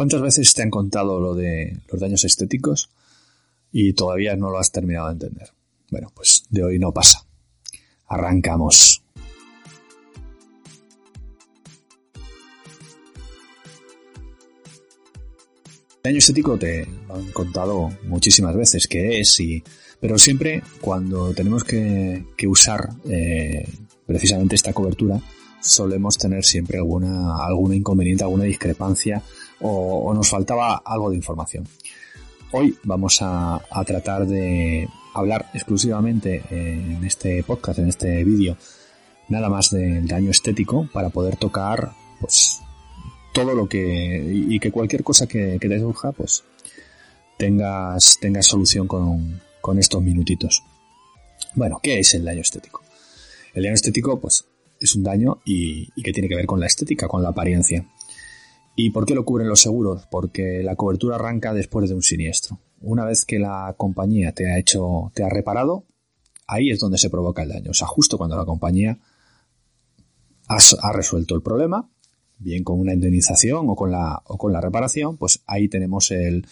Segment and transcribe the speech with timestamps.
[0.00, 2.88] ¿Cuántas veces te han contado lo de los daños estéticos
[3.70, 5.50] y todavía no lo has terminado de entender?
[5.90, 7.26] Bueno, pues de hoy no pasa.
[8.06, 9.02] Arrancamos.
[15.96, 19.62] El daño estético te lo han contado muchísimas veces qué es, y,
[20.00, 23.68] pero siempre cuando tenemos que, usar eh,
[24.06, 25.20] precisamente esta cobertura,
[25.60, 29.22] solemos tener siempre alguna, alguna inconveniente, alguna discrepancia
[29.60, 31.68] o, nos faltaba algo de información.
[32.52, 38.56] Hoy vamos a, tratar de hablar exclusivamente en este podcast, en este vídeo,
[39.28, 42.60] nada más del daño estético para poder tocar pues
[43.32, 46.42] todo lo que y que cualquier cosa que, te surja pues
[47.38, 50.64] tengas, tengas solución con, con estos minutitos.
[51.54, 52.82] Bueno, ¿qué es el daño estético?
[53.54, 54.44] El daño estético pues
[54.80, 57.86] es un daño y, que tiene que ver con la estética, con la apariencia.
[58.74, 60.06] ¿Y por qué lo cubren los seguros?
[60.10, 62.58] Porque la cobertura arranca después de un siniestro.
[62.80, 65.84] Una vez que la compañía te ha hecho, te ha reparado,
[66.46, 67.72] ahí es donde se provoca el daño.
[67.72, 68.98] O sea, justo cuando la compañía
[70.48, 71.90] ha, resuelto el problema,
[72.38, 76.46] bien con una indemnización o con la, o con la reparación, pues ahí tenemos el,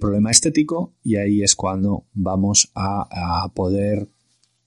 [0.00, 4.08] problema estético y ahí es cuando vamos a poder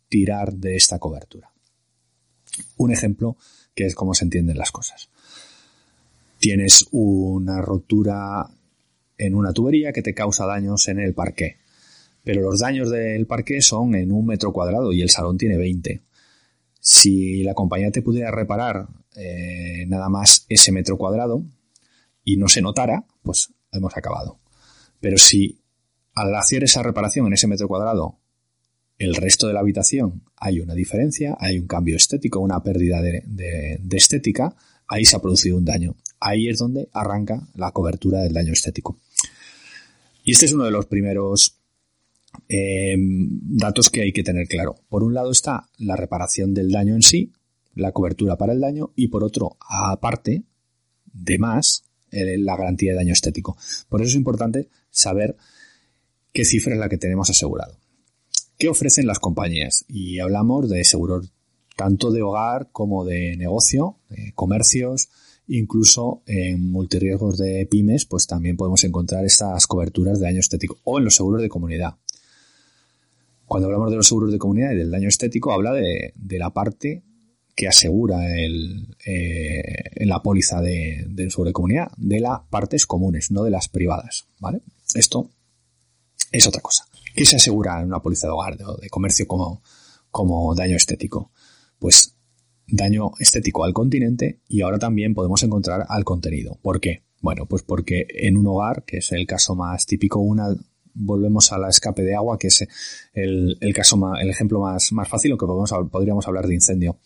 [0.07, 1.46] tirar de esta cobertura.
[2.77, 3.37] Un ejemplo
[3.75, 5.09] que es cómo se entienden las cosas.
[6.39, 8.49] Tienes una rotura
[9.17, 11.57] en una tubería que te causa daños en el parqué,
[12.23, 16.01] pero los daños del parqué son en un metro cuadrado y el salón tiene 20.
[16.79, 21.43] Si la compañía te pudiera reparar eh, nada más ese metro cuadrado
[22.23, 24.37] y no se notara, pues hemos acabado.
[24.99, 25.59] Pero si
[26.13, 28.17] al hacer esa reparación en ese metro cuadrado
[28.97, 33.79] el resto de la habitación hay una diferencia, hay un cambio estético, una pérdida de,
[33.91, 34.55] estética,
[34.87, 35.95] ahí se ha producido un daño.
[36.19, 38.99] Ahí es donde arranca la cobertura del daño estético.
[40.23, 41.59] Y este es uno de los primeros
[42.49, 44.75] eh, datos que hay que tener claro.
[44.89, 47.31] Por un lado está la reparación del daño en sí,
[47.75, 50.43] la cobertura para el daño, y por otro, aparte
[51.05, 53.57] de más, la garantía de daño estético.
[53.89, 55.35] Por eso es importante saber
[56.33, 57.77] qué cifra es la que tenemos asegurado.
[58.57, 59.85] ¿Qué ofrecen las compañías?
[59.87, 61.31] Y hablamos de seguros
[61.75, 65.09] tanto de hogar como de negocio, de comercios,
[65.47, 70.97] incluso en multirriesgos de pymes, pues también podemos encontrar estas coberturas de daño estético o
[70.97, 71.95] en los seguros de comunidad.
[73.45, 77.03] Cuando hablamos de los seguros de comunidad y del daño estético, habla de, la parte
[77.55, 79.61] que asegura el, eh,
[79.95, 83.69] en la póliza de, del seguro de comunidad, de las partes comunes, no de las
[83.69, 84.61] privadas, ¿vale?
[84.95, 85.29] Esto
[86.31, 86.85] es otra cosa.
[87.17, 89.63] ¿Qué se asegura en una póliza de hogar o de comercio como,
[90.11, 91.31] como daño estético?
[91.79, 92.15] Pues
[92.67, 96.59] daño estético al continente y ahora también podemos encontrar al contenido.
[96.61, 97.05] ¿Por qué?
[97.19, 100.55] Bueno, pues porque en un hogar, que es el caso más típico, una,
[100.93, 102.67] volvemos a la escape de agua, que es
[103.13, 106.99] el, caso el ejemplo más, más fácil, o que podemos, podríamos hablar de incendio.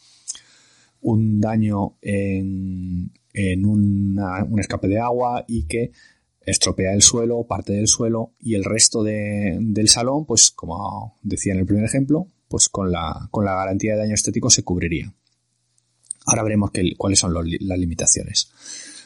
[0.99, 5.93] Un daño en, en un escape de agua y que
[6.41, 11.59] estropea el suelo, parte del suelo y el resto del salón, pues como decía en
[11.59, 15.13] el primer ejemplo, pues con la, con la garantía de daño estético se cubriría.
[16.25, 18.52] Ahora veremos cuáles son las limitaciones.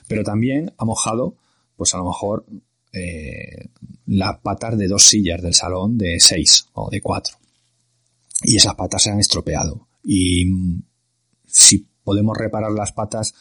[0.08, 1.38] Pero también ha mojado,
[1.76, 2.46] pues a lo mejor,
[2.92, 3.70] eh,
[4.06, 7.38] las patas de dos sillas del salón de seis o de cuatro.
[8.44, 9.88] Y esas patas se han estropeado.
[10.04, 10.46] Y
[11.46, 13.34] si podemos reparar las patas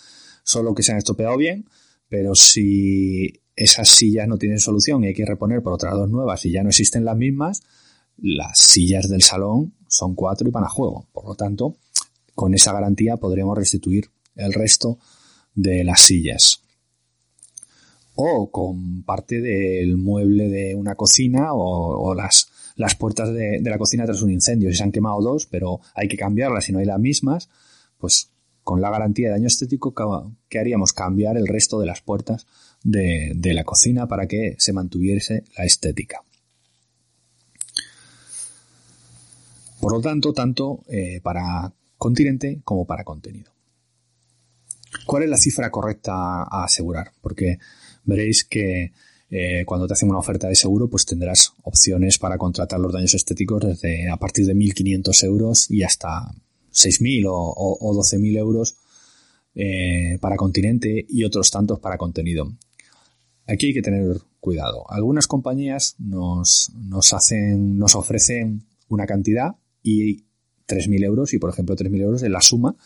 [0.44, 1.68] solo que se han estropeado bien,
[2.08, 6.44] pero si esas sillas no tienen solución y hay que reponer por otras dos nuevas
[6.44, 7.62] y ya no existen las mismas,
[8.16, 11.06] las sillas del salón son cuatro y van a juego.
[11.12, 11.76] Por lo tanto,
[12.34, 14.98] con esa garantía podríamos restituir el resto
[15.54, 16.62] de las sillas.
[18.16, 23.78] O con parte del mueble de una cocina o, las, las puertas de, de, la
[23.78, 24.70] cocina tras un incendio.
[24.70, 27.48] Si se han quemado dos, pero hay que cambiarlas y no hay las mismas,
[27.98, 28.30] pues
[28.62, 29.94] con la garantía de daño estético,
[30.48, 30.92] ¿qué haríamos?
[30.92, 32.46] Cambiar el resto de las puertas
[32.84, 36.22] de, la cocina para que se mantuviese la estética.
[39.80, 43.50] Por lo tanto, tanto eh, para continente como para contenido.
[45.06, 47.12] ¿Cuál es la cifra correcta a asegurar?
[47.20, 47.58] Porque
[48.04, 48.92] veréis que
[49.30, 53.14] eh, cuando te hacen una oferta de seguro, pues tendrás opciones para contratar los daños
[53.14, 56.32] estéticos desde a partir de 1.500 euros y hasta
[56.72, 58.76] 6.000 o, o, 12.000 euros
[59.54, 62.52] eh, para continente y otros tantos para contenido.
[63.46, 64.90] Aquí hay que tener cuidado.
[64.90, 70.24] Algunas compañías nos, nos hacen, nos ofrecen una cantidad y
[70.66, 72.76] 3.000 euros y, por ejemplo, 3.000 euros es la suma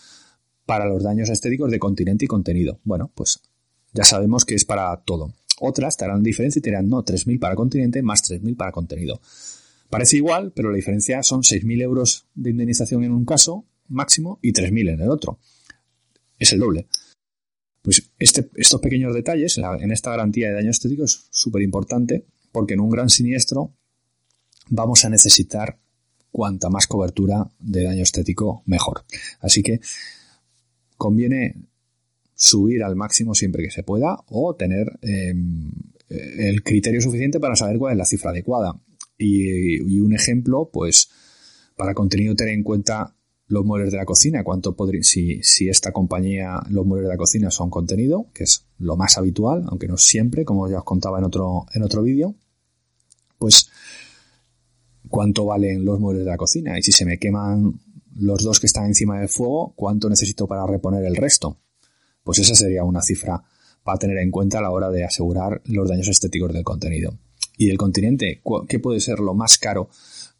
[0.67, 2.81] para los daños estéticos de continente y contenido.
[2.85, 3.41] Bueno, pues
[3.93, 5.33] ya sabemos que es para todo.
[5.61, 9.21] Otras te harán diferencia y te dirán, no, 3.000 para continente más 3.000 para contenido.
[9.91, 14.53] Parece igual, pero la diferencia son 6.000 euros de indemnización en un caso máximo y
[14.53, 15.39] 3.000 en el otro.
[16.39, 16.87] Es el doble.
[17.89, 22.75] Pues este, estos pequeños detalles en esta garantía de daño estético es súper importante porque
[22.75, 23.73] en un gran siniestro
[24.69, 25.79] vamos a necesitar
[26.31, 29.05] cuanta más cobertura de daño estético mejor.
[29.41, 29.81] Así que
[30.99, 31.55] conviene
[32.35, 35.73] subir al máximo siempre que se pueda o tener em,
[36.11, 38.79] el criterio suficiente para saber cuál es la cifra adecuada.
[39.17, 41.09] Y, un ejemplo, pues
[41.75, 43.17] para contenido tener en cuenta
[43.49, 47.19] los muebles de la cocina, cuánto podría, si, si esta compañía, los muebles de la
[47.19, 51.19] cocina son contenido, que es lo más habitual, aunque no siempre, como ya os contaba
[51.19, 52.35] en otro, en otro vídeo,
[53.39, 53.71] pues
[55.09, 57.81] cuánto valen los muebles de la cocina y si se me queman
[58.15, 61.57] los dos que están encima del fuego, cuánto necesito para reponer el resto.
[62.23, 63.43] Pues esa sería una cifra
[63.83, 67.17] para tener en cuenta a la hora de asegurar los daños estéticos del contenido.
[67.59, 69.91] Y del continente, ¿qué puede ser lo más caro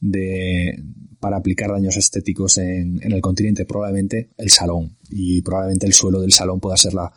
[0.01, 0.83] de,
[1.21, 3.67] para aplicar daños estéticos en, en el continente?
[3.67, 4.97] Probablemente el salón.
[5.11, 7.13] Y probablemente el suelo del salón pueda ser la,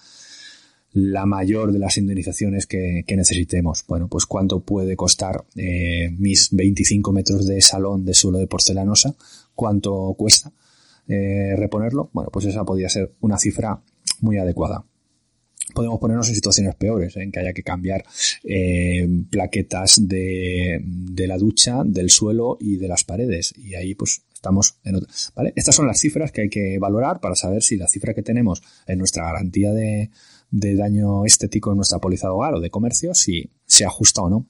[0.93, 3.83] la mayor de las indemnizaciones que, necesitemos.
[3.87, 9.15] Bueno, pues cuánto puede costar eh, mis 25 metros de salón de suelo de porcelanosa,
[9.55, 10.51] cuánto cuesta
[11.07, 12.09] eh, reponerlo.
[12.13, 13.81] Bueno, pues esa podría ser una cifra
[14.19, 14.83] muy adecuada.
[15.73, 18.03] Podemos ponernos en situaciones peores, en que haya que cambiar
[18.43, 23.53] eh, plaquetas de, de, la ducha, del suelo y de las paredes.
[23.57, 25.09] Y ahí pues estamos en otra.
[25.35, 25.53] ¿vale?
[25.55, 28.63] Estas son las cifras que hay que valorar para saber si la cifra que tenemos
[28.87, 30.09] en nuestra garantía de,
[30.49, 34.29] de daño estético en nuestra póliza de hogar o de comercio, si se ajusta o
[34.29, 34.47] no.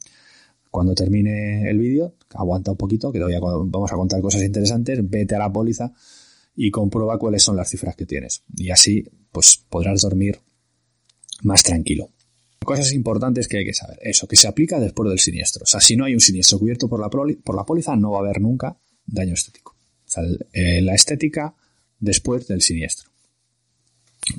[0.69, 5.35] Cuando termine el vídeo, aguanta un poquito, que todavía vamos a contar cosas interesantes, vete
[5.35, 5.91] a la póliza
[6.55, 8.43] y comprueba cuáles son las cifras que tienes.
[8.55, 10.39] Y así, pues podrás dormir
[11.41, 12.09] más tranquilo.
[12.63, 13.97] Cosas importantes que hay que saber.
[14.01, 15.63] Eso, que se aplica después del siniestro.
[15.63, 18.19] O sea, si no hay un siniestro cubierto por la, por la póliza, no va
[18.19, 19.75] a haber nunca daño estético.
[20.05, 20.23] O sea,
[20.53, 21.55] eh, la estética
[21.99, 23.11] después del siniestro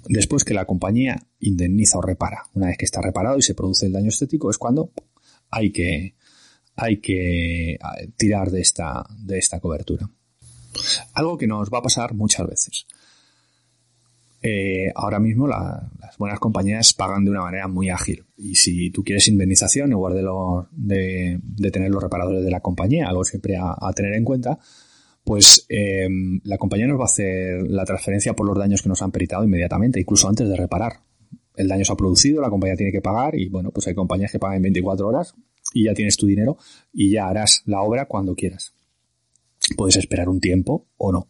[0.08, 2.44] después que la compañía indemniza o repara.
[2.54, 4.92] Una vez que está reparado y se produce el daño estético es cuando
[5.50, 6.14] hay que,
[6.76, 7.78] hay que
[8.16, 10.08] tirar de esta, de esta cobertura.
[11.14, 12.86] Algo que nos va a pasar muchas veces.
[14.42, 18.24] Eh, ahora mismo las buenas compañías pagan de una manera muy ágil.
[18.36, 23.06] Y si tú quieres indemnización, en lugar de, de, tener los reparadores de la compañía,
[23.08, 24.58] algo siempre a tener en cuenta,
[25.24, 26.08] pues eh,
[26.44, 29.44] la compañía nos va a hacer la transferencia por los daños que nos han peritado
[29.44, 31.00] inmediatamente, incluso antes de reparar.
[31.54, 34.32] El daño se ha producido, la compañía tiene que pagar y bueno, pues hay compañías
[34.32, 35.34] que pagan en 24 horas
[35.74, 36.56] y ya tienes tu dinero
[36.92, 38.74] y ya harás la obra cuando quieras.
[39.76, 41.28] Puedes esperar un tiempo o no.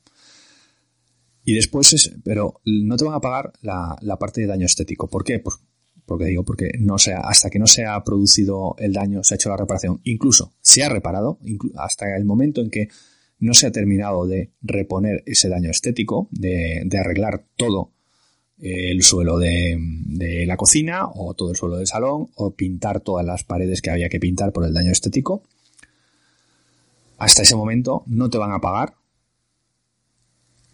[1.44, 5.08] Y después es, pero no te van a pagar la, la parte de daño estético.
[5.08, 5.40] ¿Por qué?
[5.40, 5.56] Pues
[6.06, 9.48] porque digo, porque no hasta que no se ha producido el daño, se ha hecho
[9.48, 11.38] la reparación, incluso se ha reparado,
[11.76, 12.88] hasta el momento en que
[13.38, 17.92] no se ha terminado de reponer ese daño estético, de, arreglar todo
[18.58, 23.42] el suelo de, la cocina o todo el suelo del salón o pintar todas las
[23.42, 25.42] paredes que había que pintar por el daño estético.
[27.18, 28.94] Hasta ese momento no te van a pagar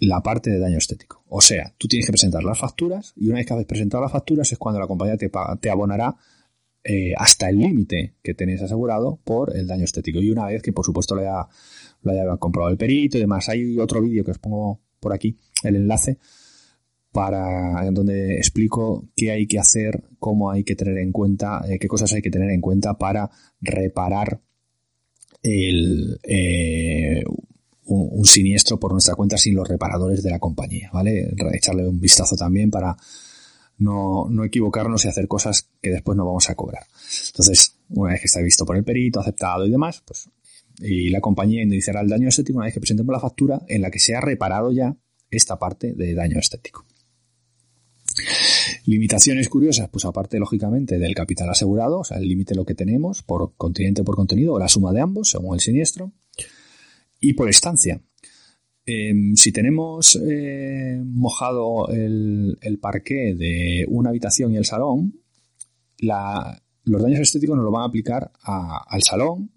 [0.01, 1.25] la parte de daño estético.
[1.29, 4.13] O sea, tú tienes que presentar las facturas y una vez que has presentado las
[4.13, 5.31] facturas es cuando la compañía te,
[5.61, 6.17] te abonará
[6.85, 10.21] eh, hasta el límite que tenéis asegurado por el daño estético.
[10.21, 13.49] Y una vez que por supuesto lo haya comprobado el perito y demás.
[13.49, 16.19] Hay otro vídeo que os pongo por aquí, el enlace,
[17.13, 21.89] para donde explico qué hay que hacer, cómo hay que tener en cuenta, eh, qué
[21.89, 23.31] cosas hay que tener en cuenta para
[23.61, 24.41] reparar
[25.43, 27.23] el, eh,
[27.89, 31.35] un, siniestro por nuestra cuenta sin los reparadores de la compañía, ¿vale?
[31.53, 32.97] Echarle un vistazo también para
[33.79, 36.85] no, no equivocarnos y hacer cosas que después no vamos a cobrar.
[37.29, 40.29] Entonces, una vez que está visto por el perito, aceptado y demás, pues
[40.81, 43.91] y la compañía indemnizará el daño estético una vez que presentemos la factura en la
[43.91, 44.97] que se ha reparado ya
[45.31, 46.87] esta parte de daño estético.
[48.87, 53.23] Limitaciones curiosas, pues aparte lógicamente del capital asegurado, o sea, el límite lo que tenemos
[53.23, 56.13] por continente por contenido o la suma de ambos según el siniestro
[57.21, 58.01] y por estancia.
[58.87, 65.21] Em, si tenemos eh, mojado el, el, parqué de una habitación y el salón,
[65.99, 69.51] los daños estéticos nos lo van a aplicar al salón,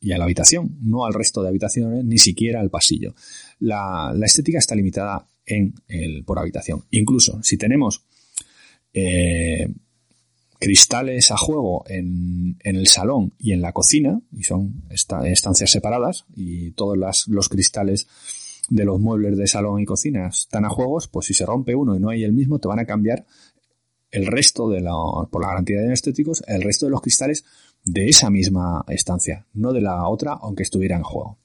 [0.00, 3.14] y a la habitación, no al resto de habitaciones, ni siquiera al pasillo.
[3.58, 6.84] La, estética está limitada en el, por habitación.
[6.90, 8.04] Incluso si tenemos
[8.92, 9.68] eh,
[10.58, 16.72] cristales a juego en, el salón y en la cocina, y son estancias separadas, y
[16.72, 18.08] todos los cristales
[18.68, 21.96] de los muebles de salón y cocina están a juegos, pues si se rompe uno
[21.96, 23.24] y no hay el mismo, te van a cambiar
[24.10, 24.92] el resto de la,
[25.30, 27.44] por la garantía de daños estéticos, el resto de los cristales
[27.84, 31.38] de esa misma estancia, no de la otra, aunque estuviera en juego.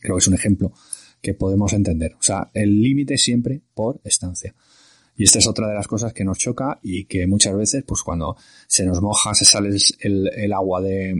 [0.00, 0.72] Creo que es un ejemplo
[1.20, 2.14] que podemos entender.
[2.14, 4.54] O sea, el límite siempre por estancia.
[5.16, 8.02] Y esta es otra de las cosas que nos choca y que muchas veces, pues
[8.02, 9.70] cuando se nos moja, se sale
[10.00, 11.14] el, agua de,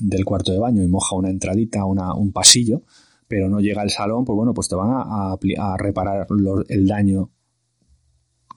[0.00, 2.82] del cuarto de baño y moja una entradita, una, un pasillo,
[3.26, 6.26] pero no llega al salón, pues bueno, pues te van a, a, reparar
[6.68, 7.30] el daño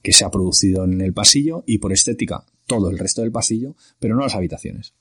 [0.02, 3.76] que se ha producido en el pasillo y por estética todo el resto del pasillo,
[4.00, 4.94] pero no las habitaciones.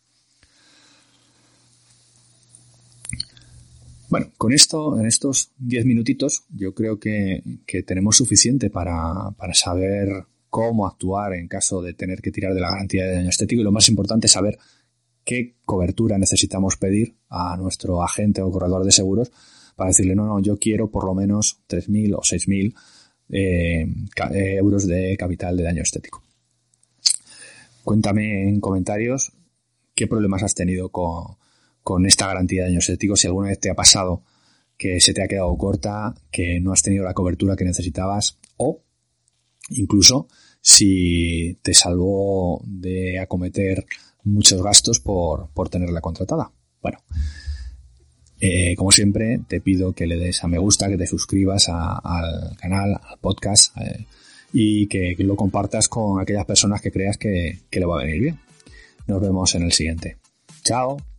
[4.13, 7.43] Bueno, con esto, en estos 10 minutitos, yo creo que,
[7.87, 12.73] tenemos suficiente para, para, saber cómo actuar en caso de tener que tirar de la
[12.73, 14.59] garantía de daño estético y lo más importante es saber
[15.25, 19.33] qué cobertura necesitamos pedir a nuestro agente o corredor de seguros
[19.77, 22.75] para decirle, no, no, yo quiero por lo menos 3.000 o 6.000
[23.31, 23.87] eh,
[24.35, 26.23] eh, euros de capital de daño estético.
[27.83, 29.33] Cuéntame en comentarios
[29.95, 31.39] qué problemas has tenido con,
[31.83, 34.23] con esta garantía de daños estéticos, si alguna vez te ha pasado
[34.77, 38.83] que se te ha quedado corta, que no has tenido la cobertura que necesitabas o
[39.71, 40.29] incluso
[40.61, 43.85] si te salvó de acometer
[44.25, 46.53] muchos gastos por, por tenerla contratada.
[46.81, 46.99] Bueno,
[48.41, 52.57] eh, como siempre, te pido que le des a me gusta, que te suscribas al
[52.57, 54.07] canal, al podcast eh,
[54.53, 58.21] y que, lo compartas con aquellas personas que creas que, que le va a venir
[58.21, 58.41] bien.
[59.07, 60.19] Nos vemos en el siguiente.
[60.65, 61.12] Chao.